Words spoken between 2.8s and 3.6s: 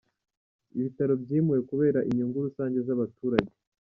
z’abaturage.